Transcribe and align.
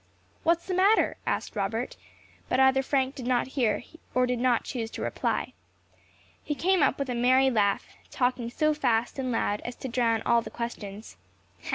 "What 0.41 0.57
is 0.57 0.63
the 0.65 0.73
matter?" 0.73 1.17
asked 1.27 1.55
Robert; 1.55 1.95
but 2.49 2.59
either 2.59 2.81
Frank 2.81 3.13
did 3.13 3.27
not 3.27 3.49
hear, 3.49 3.83
or 4.15 4.25
did 4.25 4.39
not 4.39 4.63
choose 4.63 4.89
to 4.89 5.03
reply. 5.03 5.53
He 6.43 6.55
came 6.55 6.81
up 6.81 6.97
with 6.97 7.07
a 7.09 7.13
merry 7.13 7.51
laugh, 7.51 7.85
talking 8.09 8.49
so 8.49 8.73
fast 8.73 9.19
and 9.19 9.31
loud, 9.31 9.61
as 9.63 9.75
to 9.75 9.87
drown 9.87 10.23
all 10.25 10.41
the 10.41 10.49
questions. 10.49 11.17
"Ha! 11.61 11.69